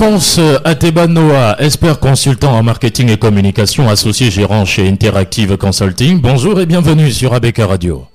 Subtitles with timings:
[0.00, 6.22] Alphonse Ateba Noah, expert consultant en marketing et communication, associé gérant chez Interactive Consulting.
[6.22, 8.06] Bonjour et bienvenue sur ABK Radio.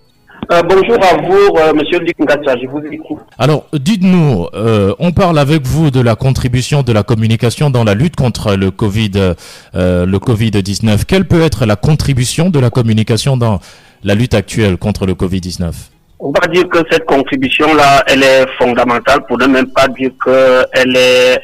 [0.52, 3.20] Euh, bonjour à vous, euh, monsieur Luc je vous écoute.
[3.38, 7.94] Alors, dites-nous, euh, on parle avec vous de la contribution de la communication dans la
[7.94, 9.36] lutte contre le Covid,
[9.76, 11.06] le Covid-19.
[11.06, 13.60] Quelle peut être la contribution de la communication dans
[14.04, 15.72] la lutte actuelle contre le Covid-19
[16.20, 20.96] On va dire que cette contribution-là, elle est fondamentale pour ne même pas dire qu'elle
[20.96, 21.40] est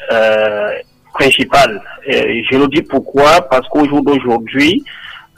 [1.13, 1.81] principale.
[2.05, 3.41] Et je le dis pourquoi?
[3.49, 4.83] Parce qu'au jour d'aujourd'hui,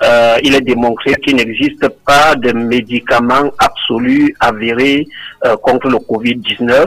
[0.03, 5.07] euh, il est démontré qu'il n'existe pas de médicaments absolus avérés
[5.45, 6.85] euh, contre le Covid-19.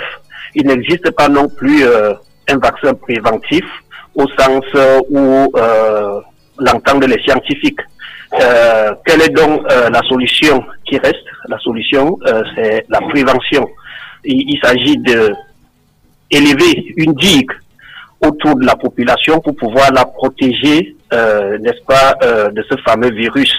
[0.55, 2.13] Il n'existe pas non plus euh,
[2.49, 3.65] un vaccin préventif
[4.15, 4.65] au sens
[5.10, 5.52] où
[6.59, 7.80] l'entendent les scientifiques.
[8.30, 11.25] Quelle est donc la solution qui reste?
[11.48, 12.19] La solution,
[12.55, 13.66] c'est la prévention.
[14.25, 15.32] Il, il s'agit de
[16.30, 17.51] élever une digue
[18.21, 23.10] autour de la population pour pouvoir la protéger, euh, n'est-ce pas, euh, de ce fameux
[23.13, 23.54] virus.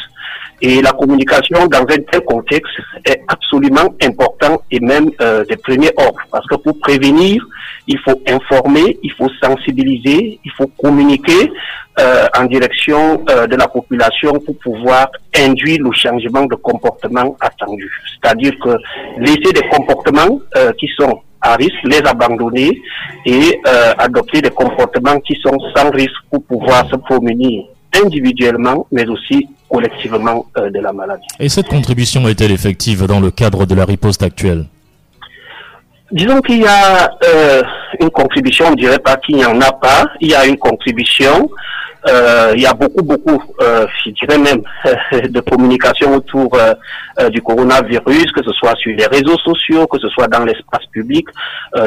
[0.62, 2.74] Et la communication dans un tel contexte
[3.06, 6.20] est absolument important et même euh, de premier ordre.
[6.32, 7.46] Parce que pour prévenir,
[7.88, 11.52] il faut informer, il faut sensibiliser, il faut communiquer
[12.00, 17.90] euh, en direction euh, de la population pour pouvoir induire le changement de comportement attendu.
[18.14, 18.78] C'est-à-dire que
[19.20, 22.82] laisser des comportements euh, qui sont à risque, les abandonner
[23.26, 27.66] et euh, adopter des comportements qui sont sans risque pour pouvoir se promener
[28.04, 31.28] individuellement, mais aussi collectivement euh, de la maladie.
[31.40, 34.66] Et cette contribution est-elle effective dans le cadre de la riposte actuelle?
[36.12, 37.62] Disons qu'il y a euh,
[38.00, 40.58] une contribution, on ne dirait pas qu'il n'y en a pas, il y a une
[40.58, 41.50] contribution,
[42.08, 44.62] euh, il y a beaucoup, beaucoup, euh, je dirais même,
[45.30, 50.08] de communication autour euh, du coronavirus, que ce soit sur les réseaux sociaux, que ce
[50.10, 51.28] soit dans l'espace public,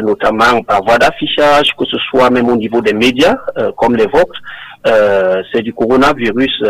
[0.03, 3.36] notamment par voie d'affichage, que ce soit même au niveau des médias,
[3.77, 4.41] comme les vôtres.
[4.85, 6.63] C'est du coronavirus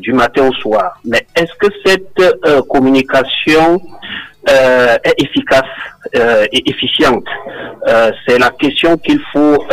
[0.00, 0.98] du matin au soir.
[1.04, 3.80] Mais est-ce que cette communication
[4.46, 5.62] euh, est efficace
[6.16, 7.24] euh, et efficiente?
[7.88, 9.64] Euh, C'est la question qu'il faut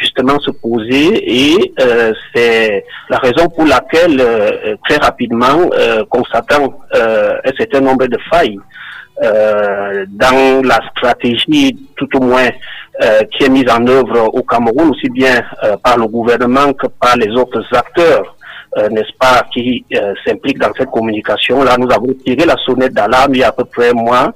[0.00, 1.72] justement se poser et
[2.34, 4.20] c'est la raison pour laquelle
[4.88, 5.70] très rapidement
[6.08, 8.58] constatant un certain nombre de failles
[9.22, 12.48] dans la stratégie tout au moins
[13.32, 15.40] qui est mise en œuvre au Cameroun, aussi bien
[15.82, 18.36] par le gouvernement que par les autres acteurs
[18.78, 21.76] euh, n'est-ce pas, qui euh, s'implique dans cette communication-là.
[21.76, 24.32] Nous avons tiré la sonnette d'alarme il y a à peu près un mois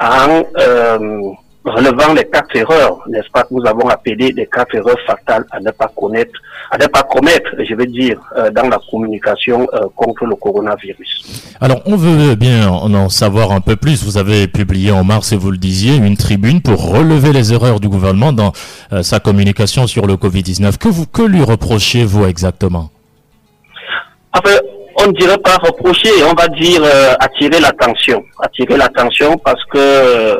[0.00, 1.30] en euh,
[1.68, 5.60] relevant les quatre erreurs, n'est-ce pas, que nous avons appelé des quatre erreurs fatales à
[5.60, 6.32] ne pas connaître,
[6.70, 8.18] à ne pas commettre, je veux dire,
[8.52, 11.54] dans la communication contre le coronavirus.
[11.60, 14.04] Alors, on veut bien en savoir un peu plus.
[14.04, 17.80] Vous avez publié en mars, et vous le disiez, une tribune pour relever les erreurs
[17.80, 18.52] du gouvernement dans
[19.02, 20.76] sa communication sur le Covid-19.
[20.78, 22.90] Que, vous, que lui reprochez-vous exactement?
[24.32, 24.58] Enfin,
[25.00, 28.24] on ne dirait pas reprocher, on va dire euh, attirer l'attention.
[28.42, 30.36] Attirer l'attention parce que, euh,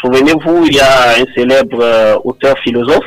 [0.00, 3.06] souvenez-vous, il y a un célèbre euh, auteur philosophe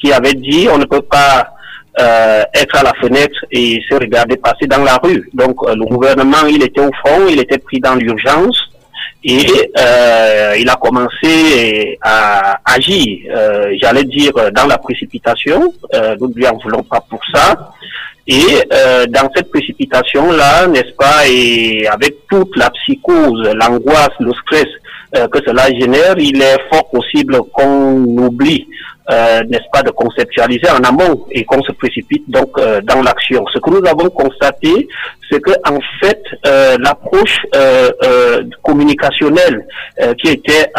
[0.00, 1.50] qui avait dit on ne peut pas
[1.96, 5.30] être à la fenêtre et se regarder passer dans la rue.
[5.32, 8.60] Donc le gouvernement, il était au front, il était pris dans l'urgence
[9.24, 9.46] et
[10.58, 13.18] il a commencé à agir,
[13.80, 15.72] j'allais dire, dans la précipitation.
[16.20, 17.72] nous ne lui en voulons pas pour ça.
[18.26, 18.42] Et
[18.72, 24.68] euh, dans cette précipitation-là, n'est-ce pas, et avec toute la psychose, l'angoisse, le stress
[25.16, 28.66] euh, que cela génère, il est fort possible qu'on oublie,
[29.10, 32.50] euh, n'est-ce pas, de conceptualiser en amont et qu'on se précipite donc
[32.84, 33.44] dans l'action.
[33.52, 34.88] Ce que nous avons constaté,
[35.30, 36.22] c'est que en fait,
[36.78, 37.38] l'approche
[38.62, 39.66] communicationnelle
[40.20, 40.70] qui était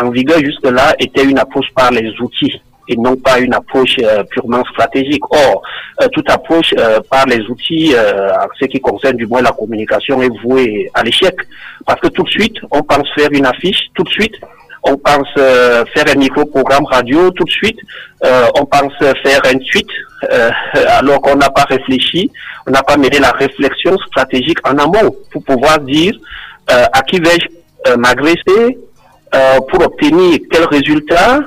[0.00, 2.60] en vigueur jusque-là était une approche par les outils
[2.90, 5.22] et non pas une approche euh, purement stratégique.
[5.30, 5.62] Or,
[6.02, 10.20] euh, toute approche euh, par les outils, en ce qui concerne du moins la communication,
[10.20, 11.34] est vouée à l'échec.
[11.86, 14.34] Parce que tout de suite, on pense faire une affiche, tout de suite,
[14.82, 17.78] on pense faire un micro-programme radio, tout de suite,
[18.22, 19.88] on pense faire un tweet,
[20.88, 22.30] alors qu'on n'a pas réfléchi,
[22.66, 26.14] on n'a pas mené la réflexion stratégique en amont pour pouvoir dire
[26.68, 28.78] à qui vais-je m'agresser,
[29.70, 31.40] pour obtenir quel résultat,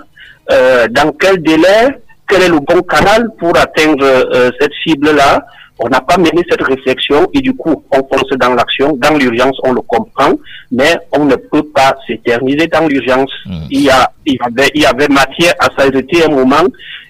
[0.51, 1.97] euh, dans quel délai,
[2.27, 5.45] quel est le bon canal pour atteindre euh, cette cible-là?
[5.79, 8.95] On n'a pas mené cette réflexion et du coup, on fonce dans l'action.
[8.95, 10.33] Dans l'urgence, on le comprend,
[10.71, 13.31] mais on ne peut pas s'éterniser dans l'urgence.
[13.45, 13.65] Hmm.
[13.71, 16.67] Il, y a, il, y avait, il y avait matière à s'arrêter un moment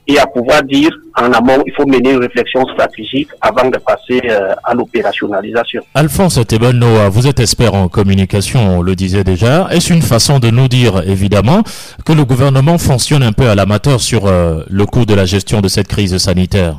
[0.07, 4.21] et à pouvoir dire en amont, il faut mener une réflexion stratégique avant de passer
[4.29, 5.81] euh, à l'opérationnalisation.
[5.93, 9.67] Alphonse Tebanoa, vous êtes expert en communication, on le disait déjà.
[9.71, 11.61] Est-ce une façon de nous dire, évidemment,
[12.05, 15.61] que le gouvernement fonctionne un peu à l'amateur sur euh, le coût de la gestion
[15.61, 16.77] de cette crise sanitaire?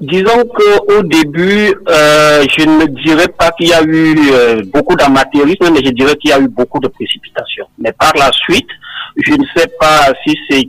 [0.00, 5.80] Disons qu'au début, euh, je ne dirais pas qu'il y a eu beaucoup d'amateurisme, mais
[5.84, 7.66] je dirais qu'il y a eu beaucoup de précipitation.
[7.78, 8.66] Mais par la suite,
[9.16, 10.68] je ne sais pas si c'est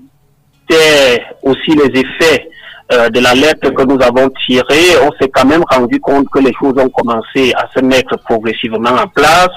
[1.44, 2.50] aussi les effets
[2.92, 6.40] euh, de la lettre que nous avons tirée, on s'est quand même rendu compte que
[6.40, 9.50] les choses ont commencé à se mettre progressivement en place,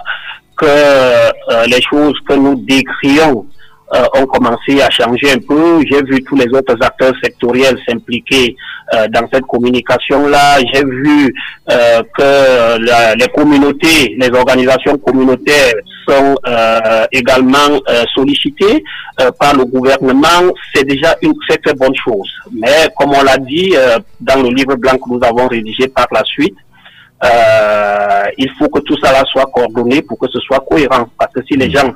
[0.56, 3.46] que euh, les choses que nous décrions
[3.94, 5.80] euh, ont commencé à changer un peu.
[5.88, 8.56] J'ai vu tous les autres acteurs sectoriels s'impliquer
[8.92, 10.58] euh, dans cette communication-là.
[10.72, 11.32] J'ai vu
[11.70, 15.74] euh, que les communautés, les organisations communautaires
[16.08, 16.36] sont
[17.12, 17.80] également
[18.12, 18.82] sollicitées
[19.38, 20.52] par le gouvernement.
[20.74, 22.30] C'est déjà une très très bonne chose.
[22.52, 23.72] Mais comme on l'a dit
[24.20, 26.56] dans le livre blanc que nous avons rédigé par la suite,
[28.38, 31.08] il faut que tout cela soit coordonné pour que ce soit cohérent.
[31.18, 31.92] Parce que si les gens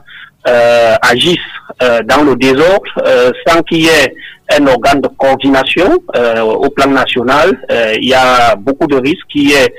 [0.48, 1.38] euh, agissent
[1.82, 4.15] euh, dans le désordre euh, sans qu'il y ait
[4.55, 5.97] un organe de coordination
[6.44, 7.56] au plan national.
[8.00, 9.73] il y a beaucoup de risques qu'il y ait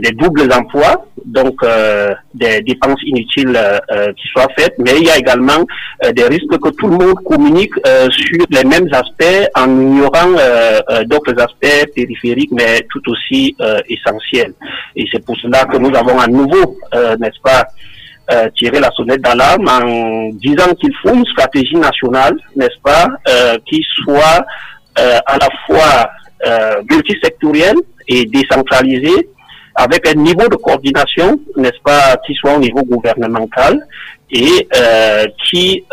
[0.00, 1.56] des doubles emplois, donc
[2.32, 3.60] des dépenses inutiles
[4.16, 5.62] qui soient faites, mais il y a également
[6.16, 7.74] des risques que tout le monde communique
[8.08, 10.32] sur les mêmes aspects en ignorant
[11.04, 13.54] d'autres aspects périphériques, mais tout aussi
[13.90, 14.54] essentiels.
[14.96, 16.78] Et c'est pour cela que nous avons à nouveau,
[17.20, 17.66] n'est-ce pas,
[18.30, 23.56] euh, tirer la sonnette d'alarme en disant qu'il faut une stratégie nationale, n'est-ce pas, euh,
[23.66, 24.44] qui soit
[24.98, 26.10] euh, à la fois
[26.90, 27.76] multisectorielle
[28.06, 29.28] et décentralisée,
[29.74, 33.84] avec un niveau de coordination, n'est-ce pas, qui soit au niveau gouvernemental
[34.30, 34.68] et
[35.44, 35.84] qui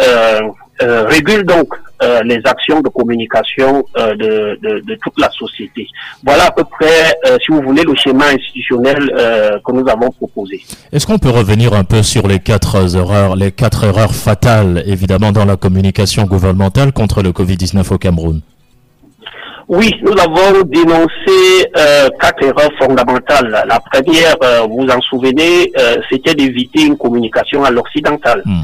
[0.79, 1.73] régule donc
[2.03, 5.87] euh, les actions de communication euh, de, de, de, toute la société.
[6.25, 8.97] Voilà à peu près, euh, si vous voulez, le schéma institutionnel
[9.65, 10.61] que nous avons proposé.
[10.91, 15.31] Est-ce qu'on peut revenir un peu sur les quatre erreurs, les quatre erreurs fatales, évidemment,
[15.31, 18.41] dans la communication gouvernementale contre le Covid-19 au Cameroun?
[19.67, 23.65] Oui, nous avons dénoncé euh, quatre erreurs fondamentales.
[23.67, 24.35] La première,
[24.67, 25.71] vous vous en souvenez,
[26.09, 28.41] c'était d'éviter une communication à l'occidental.
[28.45, 28.61] Hmm.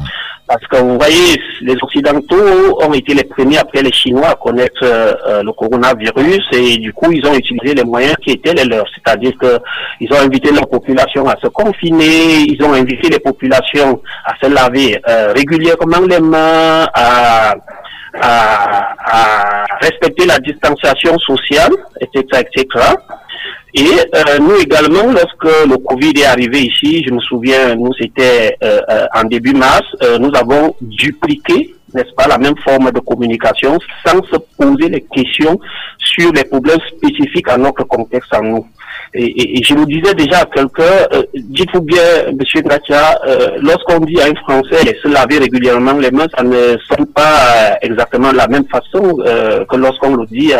[0.52, 4.82] Parce que vous voyez, les Occidentaux ont été les premiers après les Chinois à connaître
[4.82, 8.86] euh, le coronavirus et du coup, ils ont utilisé les moyens qui étaient les leurs.
[8.94, 14.34] C'est-à-dire qu'ils ont invité leur population à se confiner, ils ont invité les populations à
[14.42, 17.54] se laver euh, régulièrement les mains, à,
[18.20, 22.86] à, respecter la distanciation sociale, etc., etc.
[23.74, 28.56] Et euh, nous également, lorsque le Covid est arrivé ici, je me souviens, nous c'était
[28.62, 29.86] euh, euh, en début mars,
[30.20, 35.58] nous avons dupliqué, n'est-ce pas, la même forme de communication sans se poser les questions
[35.98, 38.66] sur les problèmes spécifiques à notre contexte à nous.
[39.14, 43.18] Et, je nous disais déjà à quelqu'un, dites-vous bien, Monsieur Gratia,
[43.60, 48.32] lorsqu'on dit à un Français se laver régulièrement les mains, ça ne sonne pas exactement
[48.32, 49.16] de la même façon
[49.70, 50.52] que lorsqu'on le dit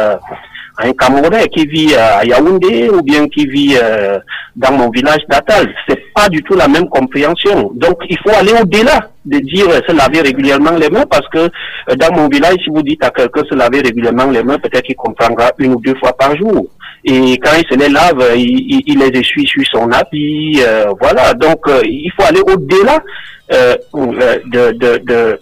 [0.79, 4.19] un Camerounais qui vit à Yaoundé ou bien qui vit euh,
[4.56, 5.75] dans mon village natal.
[6.14, 7.70] Pas du tout la même compréhension.
[7.75, 11.38] Donc il faut aller au-delà de dire euh, se laver régulièrement les mains parce que
[11.38, 14.82] euh, dans mon village, si vous dites à quelqu'un se laver régulièrement les mains, peut-être
[14.82, 16.67] qu'il comprendra une ou deux fois par jour.
[17.05, 20.61] Et quand il se les lave, il, il les essuie sur son habit.
[21.00, 21.35] voilà.
[21.35, 23.03] Donc il faut aller au-delà
[23.50, 25.41] de, de, de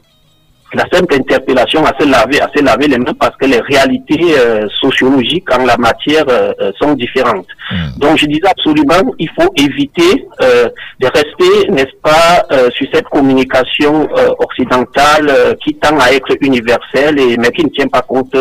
[0.73, 4.39] la simple interpellation à se laver, à se laver les mains parce que les réalités
[4.39, 7.47] euh, sociologiques en la matière euh, euh, sont différentes.
[7.73, 7.99] Hmm.
[7.99, 14.09] Donc je disais absolument, il faut éviter de rester, n'est-ce pas, sur cette communication
[14.39, 18.35] occidentale qui tend à être universelle et mais qui ne tient pas compte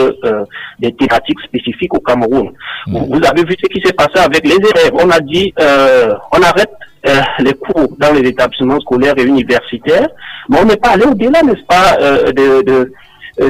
[0.79, 2.51] des thématiques spécifiques au Cameroun.
[2.87, 2.97] Hmm.
[3.09, 4.93] Vous avez vu ce qui s'est passé avec les élèves.
[4.93, 6.71] On a dit, on arrête
[7.07, 10.09] euh, les cours dans les établissements scolaires et universitaires,
[10.49, 12.93] mais on n'est pas allé au-delà, n'est-ce pas, euh, de, de,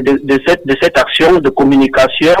[0.00, 2.36] de, de, cette, de cette action de communication.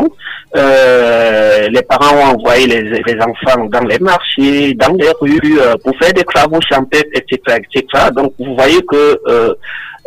[0.56, 5.74] Euh, les parents ont envoyé les, les, enfants dans les marchés, dans les rues, euh,
[5.82, 8.10] pour faire des travaux champêtres, etc., etc.
[8.14, 9.20] Donc, vous voyez que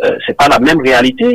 [0.04, 1.26] euh, euh, c'est pas la même réalité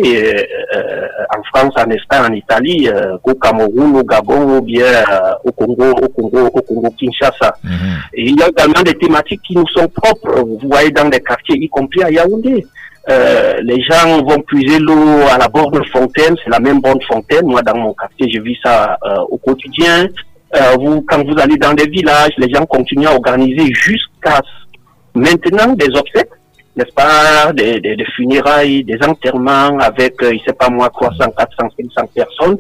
[0.75, 1.07] euh,
[1.37, 2.89] en France, en Espagne, en Italie,
[3.23, 5.05] qu'au Cameroun, au Gabon ou bien
[5.45, 7.55] au Congo, au Congo, au Congo Kinshasa.
[7.65, 7.71] Mhm.
[8.15, 10.41] Et il y a également des thématiques qui nous sont propres.
[10.41, 12.65] Vous voyez dans les quartiers, y compris à Yaoundé.
[13.11, 17.47] Euh, les gens vont puiser l'eau à la borne fontaine, c'est la même borne fontaine.
[17.47, 20.09] Moi, dans mon quartier, je vis ça euh, au quotidien.
[20.57, 24.41] Euh, vous, quand vous allez dans des villages, les gens continuent à organiser jusqu'à
[25.15, 26.31] maintenant des obsèques
[26.79, 32.11] n'est-ce pas, des, funérailles, des enterrements avec, je euh, sais pas moi, 300, 400, 500
[32.15, 32.57] personnes.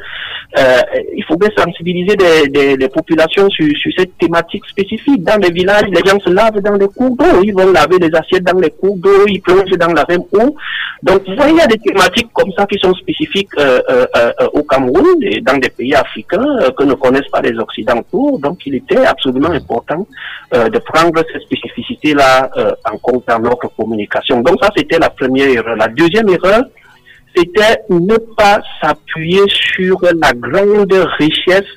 [0.58, 0.80] Euh,
[1.14, 5.22] il faut bien sensibiliser des, populations sur, cette thématique spécifique.
[5.22, 8.10] Dans les villages, les gens se lavent dans les cours d'eau, ils vont laver les
[8.14, 10.56] assiettes dans les cours d'eau, ils plongent dans la même eau.
[11.02, 14.32] Donc, vous voyez, il y a des thématiques comme ça qui sont spécifiques euh, euh,
[14.52, 18.38] au Cameroun et dans des pays africains que ne connaissent pas les Occidentaux.
[18.42, 20.06] Donc, il était absolument important
[20.52, 22.50] de prendre ces spécificités-là
[22.90, 24.07] en compte dans notre communication.
[24.42, 25.76] Donc, ça, c'était la première erreur.
[25.76, 26.62] La deuxième erreur,
[27.36, 31.68] c'était ne pas s'appuyer sur la grande richesse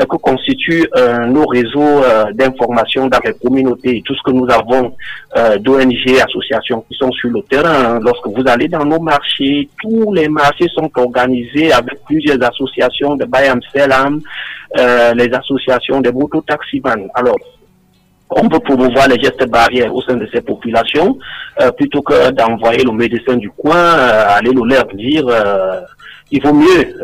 [0.00, 4.46] euh, que constituent euh, nos réseaux euh, d'information dans les communautés, tout ce que nous
[4.48, 4.94] avons
[5.60, 7.98] d'ONG, associations qui sont sur le terrain.
[8.00, 13.24] Lorsque vous allez dans nos marchés, tous les marchés sont organisés avec plusieurs associations de
[13.24, 14.20] Bayam Selam,
[14.74, 17.08] les associations des mototaximans.
[17.14, 17.36] Alors,
[18.30, 21.18] on peut promouvoir les gestes barrières au sein de ces populations
[21.60, 25.80] euh, plutôt que d'envoyer le médecin du coin euh, aller le leur dire euh,
[26.30, 26.94] il vaut mieux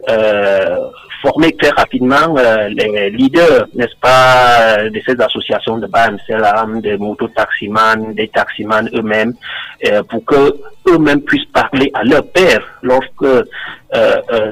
[1.22, 2.34] former très rapidement
[2.68, 9.32] les leaders, n'est-ce pas, de ces associations de BAMCLAM, des mototaximans, des taximans eux-mêmes,
[10.10, 10.54] pour que
[10.88, 13.24] eux-mêmes puissent parler à leur père lorsque
[13.94, 14.50] euh, euh,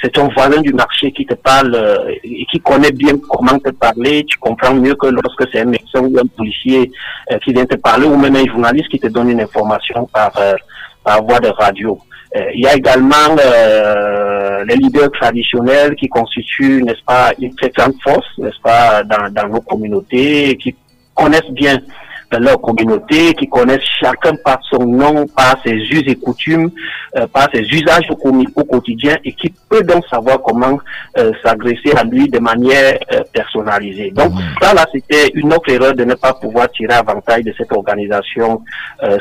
[0.00, 3.70] c'est ton voisin du marché qui te parle euh, et qui connaît bien comment te
[3.70, 4.24] parler.
[4.24, 6.90] Tu comprends mieux que lorsque c'est un médecin ou un policier
[7.44, 10.32] qui vient te parler ou même un journaliste qui te donne une information par,
[11.04, 11.98] par voie de radio.
[12.54, 13.36] Il y a également
[14.66, 19.48] les leaders traditionnels qui constituent, n'est-ce pas, une très grande force, n'est-ce pas, dans, dans
[19.48, 20.74] nos communautés, qui
[21.14, 21.78] connaissent bien
[22.38, 26.70] leur communauté, qui connaissent chacun par son nom, par ses us et coutumes,
[27.16, 28.16] euh, par ses usages au,
[28.56, 30.78] au, quotidien et qui peut donc savoir comment
[31.18, 34.10] euh, s'agresser à lui de manière euh, personnalisée.
[34.10, 34.38] Donc mmh.
[34.60, 38.62] ça là, c'était une autre erreur de ne pas pouvoir tirer avantage de cette organisation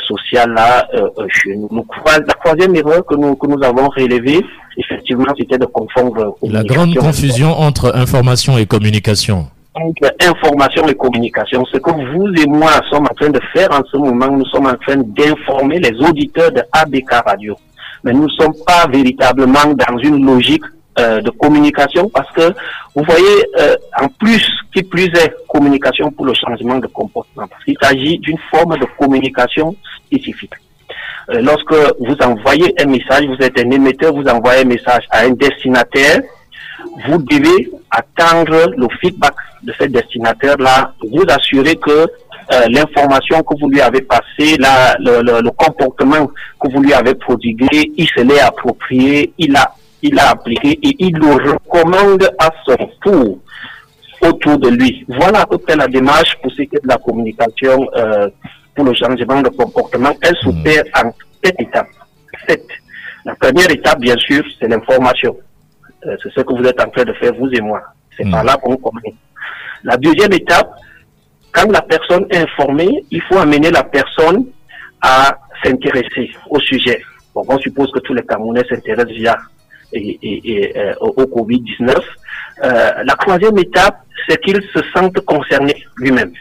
[0.07, 0.87] sociale-là
[1.29, 1.85] chez nous.
[2.05, 4.41] La troisième erreur que nous, que nous avons relevée,
[4.77, 6.37] effectivement, c'était de confondre...
[6.43, 11.63] La grande confusion entre information et communication entre information et communication.
[11.65, 14.67] Ce que vous et moi sommes en train de faire en ce moment, nous sommes
[14.67, 17.55] en train d'informer les auditeurs de ABK Radio.
[18.03, 20.63] Mais nous ne sommes pas véritablement dans une logique
[20.99, 22.53] euh, de communication parce que
[22.95, 27.47] vous voyez, euh, en plus, qui plus est, communication pour le changement de comportement.
[27.47, 29.75] Parce qu'il s'agit d'une forme de communication
[30.05, 30.53] spécifique.
[31.29, 35.21] Euh, lorsque vous envoyez un message, vous êtes un émetteur, vous envoyez un message à
[35.21, 36.21] un destinataire,
[37.07, 39.33] vous devez attendre le feedback
[39.63, 45.21] de ce destinataire-là, vous assurer que euh, l'information que vous lui avez passée, la, le,
[45.21, 46.27] le, le, comportement
[46.59, 50.95] que vous lui avez prodigué, il se l'est approprié, il a, il a appliqué et
[50.99, 53.37] il le recommande à son tour
[54.21, 55.05] autour de lui.
[55.07, 58.29] Voilà à peu près la démarche pour ce qui est de la communication euh,
[58.75, 60.13] pour le changement de comportement.
[60.21, 61.07] Elle s'opère hmm.
[61.07, 61.87] en sept étapes.
[62.47, 62.65] Sept.
[63.25, 65.37] La première étape, bien sûr, c'est l'information.
[66.05, 67.81] Euh, c'est ce que vous êtes en train de faire, vous et moi.
[68.17, 68.47] C'est par hmm.
[68.47, 69.03] là qu'on commence.
[69.83, 70.71] La deuxième étape,
[71.51, 74.45] quand la personne est informée, il faut amener la personne
[75.01, 77.01] à s'intéresser au sujet.
[77.33, 79.37] Bon, on suppose que tous les Camerounais s'intéressent déjà
[79.93, 81.95] et, et, euh, au, Covid-19.
[82.63, 86.31] Euh, la troisième étape, c'est qu'il se sente concerné lui-même.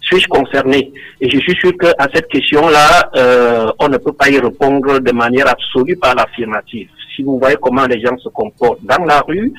[0.00, 0.92] Suis-je concerné?
[1.20, 5.12] Et je suis sûr qu'à cette question-là, euh, on ne peut pas y répondre de
[5.12, 9.52] manière absolue par l'affirmative si vous voyez comment les gens se comportent dans la rue,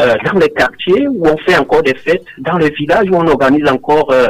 [0.00, 3.26] euh, dans les quartiers où on fait encore des fêtes, dans les villages où on
[3.26, 4.28] organise encore euh,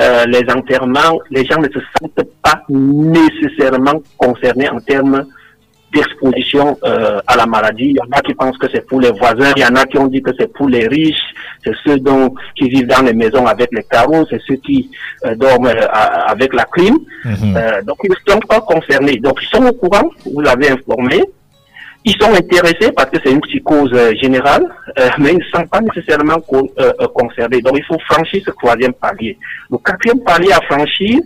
[0.00, 5.24] euh, les enterrements, les gens ne se sentent pas nécessairement concernés en termes
[5.92, 7.86] d'exposition à la maladie.
[7.90, 9.84] Il y en a qui pensent que c'est pour les voisins, il y en a
[9.86, 13.12] qui ont dit que c'est pour les riches, c'est ceux dont, qui vivent dans les
[13.12, 14.88] maisons avec les carreaux, c'est ceux qui
[15.34, 15.72] dorment
[16.28, 16.96] avec la clim.
[17.24, 17.82] Mhm.
[17.86, 19.16] donc ils ne sont pas concernés.
[19.16, 21.24] Donc ils sont au courant, vous l'avez informé,
[22.04, 24.64] ils sont intéressés parce que c'est une psychose euh, générale,
[24.98, 27.60] euh, mais ils ne sont pas nécessairement euh, concernés.
[27.60, 29.38] Donc il faut franchir ce troisième palier.
[29.70, 31.18] Le quatrième palier à franchir,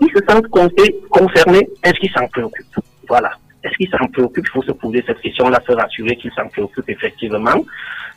[0.00, 2.66] ils se sentent concernés, est-ce qu'ils s'en préoccupent?
[3.08, 3.32] Voilà.
[3.64, 4.46] Est-ce qu'ils s'en préoccupent?
[4.46, 7.64] Il faut se poser cette question-là, se rassurer qu'ils s'en préoccupent effectivement.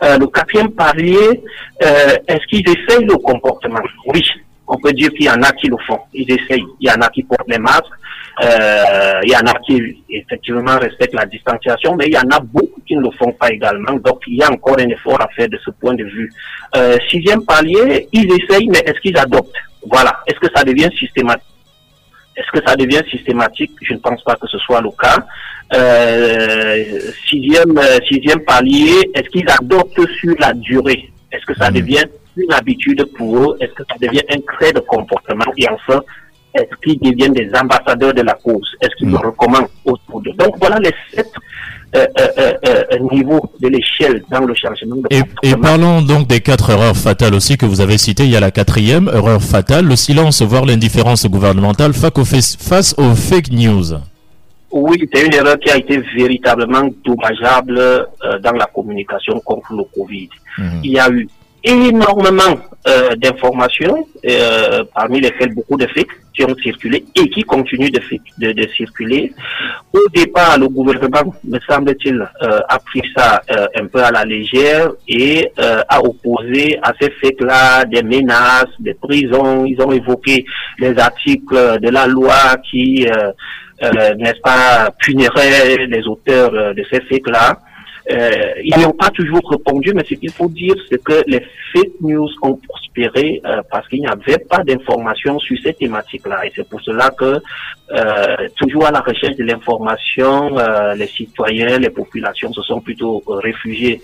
[0.02, 1.42] le quatrième palier,
[1.80, 3.80] est-ce qu'ils essayent le comportement?
[4.14, 4.22] Oui,
[4.70, 6.00] on peut dire qu'il y en a qui le font.
[6.14, 6.64] Ils essayent.
[6.80, 7.86] Il y en a qui portent les masques.
[8.42, 12.40] Euh, il y en a qui effectivement respectent la distanciation, mais il y en a
[12.40, 13.94] beaucoup qui ne le font pas également.
[13.94, 16.32] Donc il y a encore un effort à faire de ce point de vue.
[16.78, 19.58] Euh, sixième palier, ils essayent, mais est-ce qu'ils adoptent?
[19.92, 20.20] Voilà.
[20.28, 21.44] Est-ce que ça devient systématique?
[22.38, 23.72] Est-ce que ça devient systématique?
[23.82, 25.26] Je ne pense pas que ce soit le cas.
[25.74, 31.12] Euh, sixième, sixième palier, est-ce qu'ils adoptent sur la durée?
[31.32, 31.74] Est-ce que ça mmh.
[31.74, 32.06] devient
[32.40, 36.02] une habitude pour eux Est-ce que ça devient un trait de comportement Et enfin,
[36.56, 38.76] Est-ce qu'ils deviennent des ambassadeurs de la cause?
[38.82, 40.34] Est-ce qu'ils le recommandent autour d'eux?
[40.38, 41.32] Donc voilà les sept
[41.96, 46.40] euh, euh, euh, niveaux de l'échelle dans le changement de et, et parlons donc des
[46.40, 48.26] quatre erreurs fatales aussi que vous avez citées.
[48.26, 53.52] Il y a la quatrième erreur fatale, le silence, voire l'indifférence gouvernementale face aux fake
[53.52, 53.86] news.
[54.72, 58.08] Oui, c'est une erreur qui a été véritablement dommageable
[58.44, 60.30] dans la communication contre le Covid.
[60.60, 60.82] Mhm.
[60.84, 61.28] Il y a eu
[61.64, 67.92] énormément euh, d'informations, euh, parmi lesquelles beaucoup de faits qui ont circulé et qui continuent
[67.92, 68.02] de,
[68.38, 69.34] de, de circuler.
[69.94, 74.24] Au départ, le gouvernement, me semble-t-il, euh, a pris ça euh, un peu à la
[74.24, 79.66] légère et euh, a opposé à ces faits-là des menaces, des prisons.
[79.66, 80.46] Ils ont évoqué
[80.80, 83.06] les articles de la loi qui,
[83.82, 87.60] n'est-ce pas, puniraient les auteurs de ces faits-là.
[88.12, 91.42] Euh, ils n'ont pas toujours répondu, mais ce qu'il faut dire, c'est que les
[91.74, 96.46] fake news ont prospéré euh, parce qu'il n'y avait pas d'informations sur ces thématiques-là.
[96.46, 97.40] Et c'est pour cela que,
[97.92, 103.22] euh, toujours à la recherche de l'information, euh, les citoyens, les populations se sont plutôt
[103.28, 104.02] réfugiés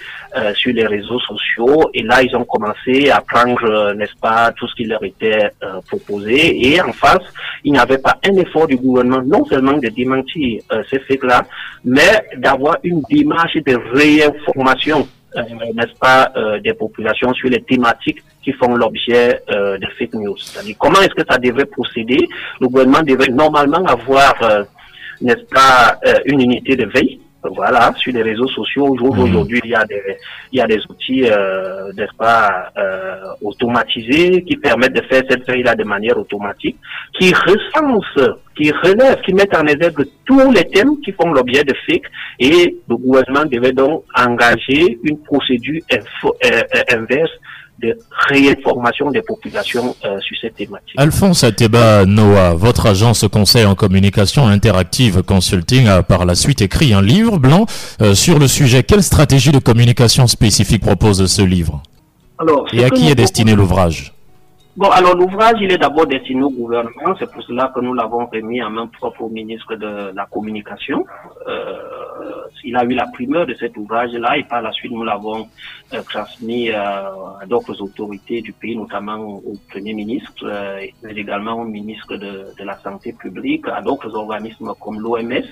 [0.53, 1.89] sur les réseaux sociaux.
[1.93, 5.49] Et là, ils ont commencé à prendre, n'est-ce pas, tout ce qui leur était
[5.87, 6.67] proposé.
[6.67, 7.23] Et en face,
[7.63, 11.45] il n'y avait pas un effort du gouvernement, non seulement de démentir ces faits-là,
[11.85, 15.41] mais d'avoir une démarche de réinformation, euh,
[15.73, 20.37] n'est-ce pas, euh, des populations sur les thématiques qui font l'objet euh, de fake news.
[20.37, 22.27] C'est-à-dire comment est-ce que ça devrait procéder?
[22.61, 24.33] Le gouvernement devrait normalement avoir,
[25.21, 27.19] n'est-ce pas, une unité de veille
[27.53, 29.19] voilà, sur les réseaux sociaux, mhm.
[29.19, 30.01] aujourd'hui, il y a des,
[30.51, 35.47] il y a des outils, euh, n'est-ce pas, euh, automatisés qui permettent de faire cette
[35.47, 36.77] veille-là de manière automatique,
[37.13, 41.73] qui recensent, qui relèvent, qui mettent en exergue tous les thèmes qui font l'objet de
[41.85, 42.09] fake
[42.39, 45.97] et le gouvernement devait donc engager une procédure euh,
[46.45, 46.61] euh,
[46.91, 47.31] inverse
[47.79, 47.97] de
[48.29, 50.95] réinformation des populations euh, sur cette thématique.
[50.97, 56.93] Alphonse Ateba Noah, votre agence conseil en communication interactive consulting a par la suite écrit
[56.93, 57.65] un livre blanc
[58.01, 58.83] euh, sur le sujet.
[58.83, 61.83] Quelle stratégie de communication spécifique propose ce livre?
[62.37, 64.14] Alors, Et à qui est destiné l'ouvrage?
[64.77, 67.15] Bon, alors l'ouvrage, il est d'abord destiné au gouvernement.
[67.17, 71.05] C'est pour cela que nous l'avons remis à main propre au ministre de la Communication.
[71.47, 71.79] Euh,
[72.65, 75.47] il a eu la primeur de cet ouvrage-là et par la suite, nous l'avons
[75.93, 81.61] euh, transmis euh, à d'autres autorités du pays, notamment au Premier ministre, euh, mais également
[81.61, 85.45] au ministre de, la Santé publique, à d'autres organismes comme l'OMS.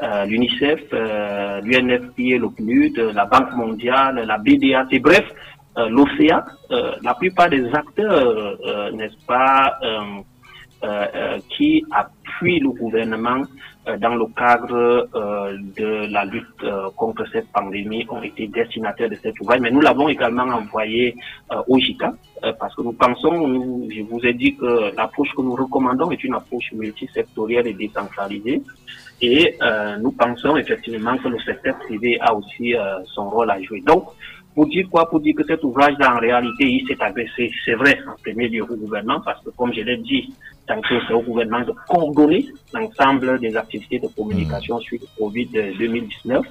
[0.00, 7.14] Euh, l'UNICEF, l'UNFPA, le PNUD, la Banque mondiale, la BDAT, bref, euh, l'OCA, euh, la
[7.14, 9.78] plupart des acteurs, euh, n'est-ce pas,
[11.48, 13.42] qui appuient le gouvernement
[13.98, 15.08] dans le cadre
[15.76, 16.64] de la lutte
[16.94, 19.58] contre cette pandémie ont été destinataires de cet ouvrage.
[19.60, 21.16] Mais nous l'avons également envoyé
[21.66, 22.12] au JICA
[22.60, 26.34] parce que nous pensons, je vous ai dit que l'approche que nous recommandons est une
[26.34, 28.62] approche multisectorielle et décentralisée.
[29.20, 29.58] Et
[29.98, 32.76] nous pensons effectivement que le secteur privé a aussi
[33.14, 33.80] son rôle à jouer.
[33.80, 34.04] Donc,
[34.58, 35.08] pour dire quoi?
[35.08, 38.64] Pour dire que cet ouvrage-là, en réalité, il s'est agressé, c'est vrai, en premier lieu
[38.64, 40.34] au gouvernement, parce que comme je l'ai dit,
[40.66, 42.44] c'est au gouvernement de coordonner
[42.74, 46.42] l'ensemble des activités de communication sur le Covid-2019,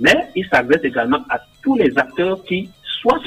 [0.00, 3.18] mais il s'agresse également à tous les acteurs qui, soit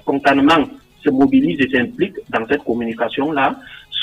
[0.00, 0.68] spontanément,
[1.04, 3.56] se mobilisent et s'impliquent dans cette communication-là,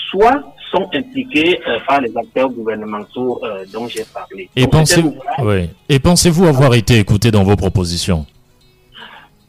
[0.10, 4.50] soit sont impliqués euh, par les acteurs gouvernementaux euh, dont j'ai parlé.
[4.58, 5.70] Et pensez-vous oui.
[5.88, 8.26] Et pensez-vous avoir été écouté dans vos propositions?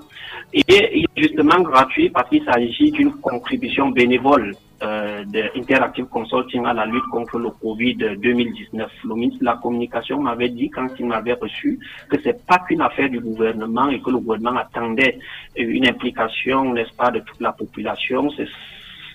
[0.54, 6.74] et il est justement gratuit parce qu'il s'agit d'une contribution bénévole euh, d'Interactive Consulting à
[6.74, 8.92] la lutte contre le Covid 2019.
[9.06, 12.82] Le ministre de la Communication m'avait dit quand il m'avait reçu que c'est pas qu'une
[12.82, 15.18] affaire du gouvernement et que le gouvernement attendait
[15.56, 18.30] une implication, n'est-ce pas, de toute la population.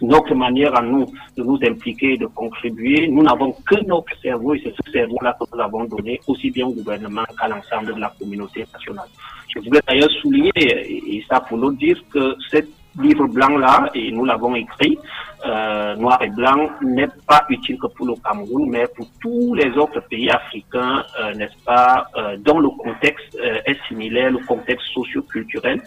[0.03, 3.09] Notre manière à nous de nous impliquer de contribuer.
[3.09, 6.67] Nous n'avons que notre cerveau et c'est ce cerveau-là que nous avons donné aussi bien
[6.67, 9.09] au gouvernement qu'à l'ensemble de la communauté nationale.
[9.55, 12.69] Je voudrais d'ailleurs souligner, et ça pour nous dire que cette
[13.01, 14.99] livre blanc-là, et nous l'avons écrit,
[15.45, 19.71] euh, noir et blanc, n'est pas utile que pour le Cameroun, mais pour tous les
[19.77, 25.83] autres pays africains, euh, n'est-ce pas, euh, dont le contexte est similaire, le contexte socio-culturel,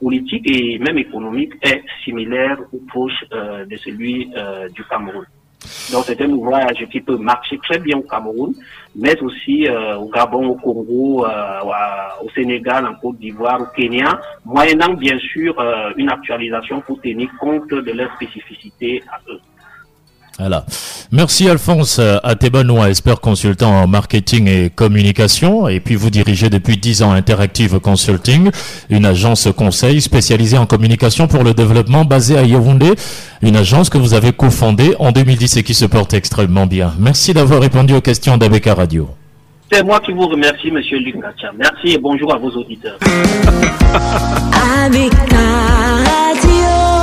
[0.00, 4.30] politique et même économique est similaire ou proche de celui
[4.74, 5.26] du Cameroun.
[5.92, 8.54] Donc c'est un ouvrage qui peut marcher très bien au Cameroun,
[8.98, 11.60] mais aussi euh, au Gabon, au Congo, euh,
[12.22, 17.30] au Sénégal, en Côte d'Ivoire, au Kenya, moyennant bien sûr euh, une actualisation pour tenir
[17.38, 19.40] compte de leurs spécificités à eux.
[20.38, 20.64] Voilà.
[21.10, 25.68] Merci Alphonse Atebanoa, expert consultant en marketing et communication.
[25.68, 28.50] Et puis vous dirigez depuis 10 ans Interactive Consulting,
[28.88, 32.92] une agence conseil spécialisée en communication pour le développement basée à Yaoundé,
[33.42, 36.92] une agence que vous avez cofondée en 2010 et qui se porte extrêmement bien.
[36.98, 39.08] Merci d'avoir répondu aux questions d'ABK Radio.
[39.70, 41.16] C'est moi qui vous remercie, Monsieur Luc
[41.58, 42.98] Merci et bonjour à vos auditeurs.